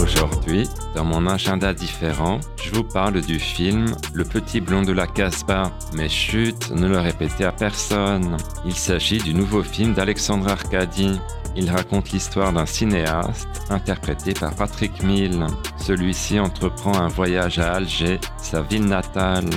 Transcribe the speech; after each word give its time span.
Aujourd'hui, 0.00 0.68
dans 0.94 1.04
mon 1.04 1.26
agenda 1.26 1.72
différent, 1.72 2.38
je 2.62 2.70
vous 2.70 2.84
parle 2.84 3.20
du 3.22 3.38
film 3.38 3.86
Le 4.12 4.24
petit 4.24 4.60
blond 4.60 4.82
de 4.82 4.92
la 4.92 5.06
Casbah. 5.06 5.72
Mais 5.94 6.08
chut, 6.08 6.70
ne 6.70 6.86
le 6.86 6.98
répétez 6.98 7.44
à 7.44 7.52
personne. 7.52 8.36
Il 8.64 8.74
s'agit 8.74 9.18
du 9.18 9.32
nouveau 9.34 9.62
film 9.62 9.94
d'Alexandre 9.94 10.48
Arcadi. 10.48 11.18
Il 11.56 11.70
raconte 11.70 12.10
l'histoire 12.10 12.52
d'un 12.52 12.66
cinéaste 12.66 13.48
interprété 13.70 14.34
par 14.34 14.54
Patrick 14.54 15.02
Mill. 15.02 15.46
Celui-ci 15.78 16.38
entreprend 16.38 16.94
un 16.94 17.08
voyage 17.08 17.58
à 17.58 17.72
Alger, 17.72 18.20
sa 18.36 18.60
ville 18.60 18.84
natale. 18.84 19.48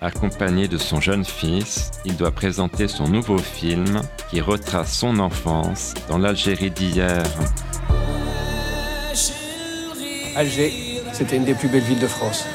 Accompagné 0.00 0.66
de 0.66 0.78
son 0.78 1.00
jeune 1.00 1.24
fils, 1.24 1.92
il 2.04 2.16
doit 2.16 2.32
présenter 2.32 2.88
son 2.88 3.06
nouveau 3.06 3.38
film 3.38 4.00
qui 4.30 4.40
retrace 4.40 4.98
son 4.98 5.20
enfance 5.20 5.94
dans 6.08 6.18
l'Algérie 6.18 6.72
d'hier. 6.72 7.22
Alger, 10.34 10.72
c'était 11.12 11.36
une 11.36 11.44
des 11.44 11.54
plus 11.54 11.68
belles 11.68 11.82
villes 11.82 12.00
de 12.00 12.06
France. 12.06 12.46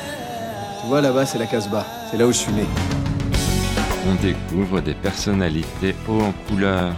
Tu 0.82 0.88
vois, 0.88 1.00
là-bas, 1.00 1.26
c'est 1.28 1.38
la 1.38 1.46
Casbah. 1.46 1.86
C'est 2.10 2.18
là 2.18 2.26
où 2.26 2.32
je 2.32 2.38
suis 2.38 2.52
né. 2.52 2.64
On 4.10 4.16
découvre 4.16 4.82
des 4.82 4.96
personnalités 4.96 5.94
haut 6.08 6.22
en 6.22 6.34
couleur. 6.48 6.94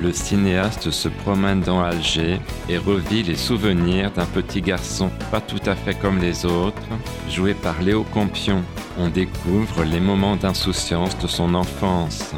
Le 0.00 0.12
cinéaste 0.12 0.90
se 0.90 1.08
promène 1.08 1.60
dans 1.60 1.82
Alger 1.82 2.38
et 2.68 2.78
revit 2.78 3.22
les 3.22 3.36
souvenirs 3.36 4.12
d'un 4.12 4.26
petit 4.26 4.60
garçon 4.60 5.10
pas 5.30 5.40
tout 5.40 5.62
à 5.66 5.74
fait 5.74 5.94
comme 5.94 6.18
les 6.18 6.44
autres, 6.44 6.82
joué 7.30 7.54
par 7.54 7.80
Léo 7.82 8.04
Campion. 8.12 8.62
On 8.98 9.08
découvre 9.08 9.82
les 9.84 10.00
moments 10.00 10.36
d'insouciance 10.36 11.18
de 11.18 11.26
son 11.26 11.54
enfance. 11.54 12.32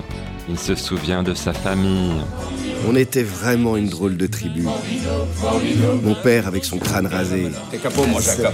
Il 0.48 0.58
se 0.58 0.74
souvient 0.74 1.22
de 1.22 1.34
sa 1.34 1.52
famille. 1.52 2.14
On 2.86 2.94
était 2.96 3.22
vraiment 3.22 3.76
une 3.76 3.88
drôle 3.88 4.16
de 4.16 4.26
tribu. 4.26 4.64
Mon 6.02 6.14
père 6.14 6.46
avec 6.46 6.64
son 6.64 6.78
crâne 6.78 7.06
rasé. 7.06 7.48
T'es 7.70 7.78
capot, 7.78 8.06
moi, 8.06 8.20
Jacob. 8.20 8.52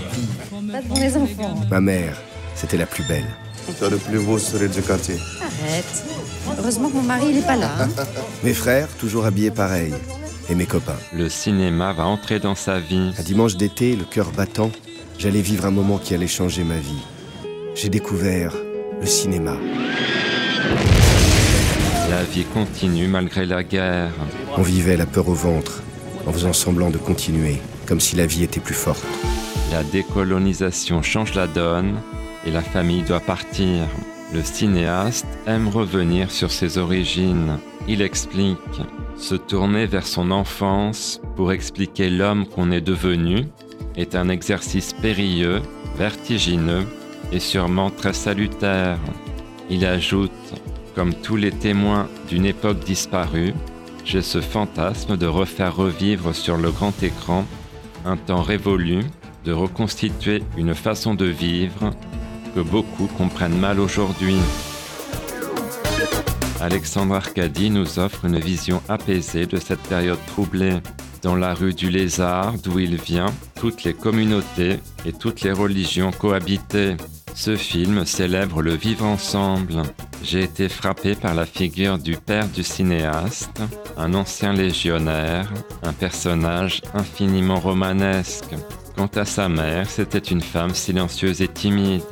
Pas 0.73 0.81
pour 0.83 0.99
les 0.99 1.17
enfants. 1.17 1.55
Ma 1.71 1.81
mère, 1.81 2.17
c'était 2.55 2.77
la 2.77 2.87
plus 2.87 3.05
belle. 3.05 3.27
C'est 3.79 3.91
le 3.91 3.97
plus 3.97 4.19
beau 4.19 4.39
sourire 4.39 4.71
du 4.71 4.83
quartier. 4.83 5.17
Arrête. 5.41 6.05
Heureusement 6.59 6.91
que 6.91 6.97
mon 6.97 7.03
mari, 7.03 7.27
il 7.31 7.39
est 7.39 7.47
pas 7.47 7.57
là. 7.57 7.71
hein. 7.81 7.89
Mes 8.45 8.53
frères, 8.55 8.89
toujours 8.99 9.25
habillés 9.25 9.51
pareil. 9.51 9.93
Et 10.51 10.55
mes 10.55 10.67
copains. 10.67 10.97
Le 11.15 11.31
cinéma 11.31 11.95
va 11.95 12.05
entrer 12.05 12.39
dans 12.39 12.55
sa 12.55 12.79
vie. 12.79 13.13
Un 13.19 13.23
dimanche 13.23 13.57
d'été, 13.57 13.97
le 13.97 14.05
cœur 14.05 14.31
battant, 14.33 14.71
j'allais 15.19 15.41
vivre 15.41 15.65
un 15.65 15.71
moment 15.71 15.97
qui 15.97 16.13
allait 16.15 16.27
changer 16.27 16.65
ma 16.65 16.77
vie. 16.77 17.03
J'ai 17.75 17.89
découvert 17.89 18.53
le 19.01 19.07
cinéma. 19.07 19.57
La 22.15 22.23
vie 22.23 22.45
continue 22.45 23.09
malgré 23.09 23.45
la 23.45 23.65
guerre. 23.65 24.13
On 24.57 24.63
vivait 24.63 24.97
la 24.97 25.05
peur 25.05 25.29
au 25.29 25.35
ventre, 25.35 25.83
en 26.29 26.33
faisant 26.33 26.53
semblant 26.53 26.91
de 26.91 26.97
continuer, 26.97 27.57
comme 27.87 27.99
si 27.99 28.15
la 28.15 28.25
vie 28.25 28.45
était 28.45 28.61
plus 28.61 28.77
forte. 28.77 29.05
La 29.73 29.83
décolonisation 29.83 31.03
change 31.03 31.35
la 31.35 31.49
donne 31.49 32.01
et 32.47 32.53
la 32.53 32.63
famille 32.63 33.03
doit 33.03 33.19
partir. 33.19 33.89
Le 34.33 34.45
cinéaste 34.45 35.27
aime 35.49 35.67
revenir 35.67 36.31
sur 36.31 36.53
ses 36.53 36.79
origines. 36.79 37.59
Il 37.89 38.01
explique 38.01 38.59
se 39.17 39.35
tourner 39.35 39.87
vers 39.87 40.07
son 40.07 40.31
enfance 40.31 41.21
pour 41.35 41.51
expliquer 41.51 42.11
l'homme 42.11 42.47
qu'on 42.47 42.71
est 42.71 42.81
devenu 42.81 43.47
est 43.97 44.15
un 44.15 44.29
exercice 44.29 44.93
périlleux, 44.93 45.63
vertigineux 45.99 46.87
et 47.33 47.41
sûrement 47.41 47.91
très 47.91 48.13
salutaire. 48.13 49.01
Il 49.69 49.85
ajoute 49.85 50.31
comme 50.95 51.15
tous 51.15 51.37
les 51.37 51.51
témoins 51.51 52.09
d'une 52.29 52.47
époque 52.47 52.81
disparue, 52.81 53.53
j'ai 54.05 54.23
ce 54.23 54.41
fantasme 54.41 55.17
de 55.17 55.27
refaire 55.27 55.75
revivre 55.75 56.35
sur 56.35 56.57
le 56.57 56.71
grand 56.71 57.03
écran 57.03 57.45
un 58.05 58.17
temps 58.17 58.43
révolu, 58.43 59.01
de 59.45 59.53
reconstituer 59.53 60.43
une 60.57 60.75
façon 60.75 61.15
de 61.15 61.27
vivre 61.27 61.91
que 62.55 62.61
beaucoup 62.61 63.07
comprennent 63.19 63.59
mal 63.59 63.81
aujourd'hui. 63.81 64.37
Alexandre 66.61 67.17
Arcadi 67.17 67.71
nous 67.71 67.99
offre 67.99 68.25
une 68.25 68.39
vision 68.39 68.83
apaisée 68.89 69.47
de 69.47 69.59
cette 69.59 69.83
période 69.83 70.25
troublée. 70.27 70.79
Dans 71.23 71.35
la 71.35 71.55
rue 71.55 71.75
du 71.75 71.91
Lézard, 71.91 72.55
d'où 72.63 72.79
il 72.79 72.97
vient, 72.97 73.33
toutes 73.59 73.85
les 73.85 73.95
communautés 73.95 74.79
et 75.07 75.13
toutes 75.13 75.41
les 75.41 75.53
religions 75.53 76.11
cohabitaient. 76.11 76.97
Ce 77.35 77.57
film 77.57 78.05
célèbre 78.05 78.63
le 78.63 78.75
vivre 78.75 79.05
ensemble. 79.05 79.83
J'ai 80.25 80.43
été 80.43 80.71
frappé 80.71 81.15
par 81.15 81.35
la 81.35 81.45
figure 81.45 81.99
du 81.99 82.17
père 82.17 82.49
du 82.49 82.63
cinéaste, 82.63 83.61
un 83.99 84.15
ancien 84.15 84.55
légionnaire, 84.55 85.53
un 85.83 85.93
personnage 85.93 86.81
infiniment 86.95 87.61
romanesque. 87.61 88.55
Quant 88.97 89.11
à 89.17 89.27
sa 89.27 89.51
mère, 89.51 89.89
c'était 89.89 90.19
une 90.19 90.41
femme 90.41 90.75
silencieuse 90.75 91.43
et 91.43 91.49
timide. 91.49 92.03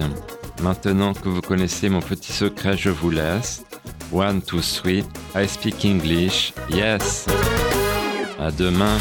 Maintenant 0.62 1.14
que 1.14 1.30
vous 1.30 1.40
connaissez 1.40 1.88
mon 1.88 2.00
petit 2.00 2.32
secret, 2.32 2.76
je 2.76 2.90
vous 2.90 3.08
laisse. 3.08 3.64
One, 4.12 4.42
two, 4.42 4.60
three, 4.60 5.04
I 5.34 5.48
speak 5.48 5.82
English, 5.86 6.52
yes. 6.68 7.24
À 8.38 8.50
demain. 8.50 8.98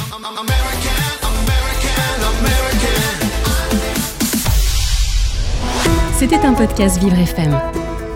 C'était 6.17 6.45
un 6.45 6.53
podcast 6.53 6.97
Vivre 6.99 7.19
FM. 7.19 7.80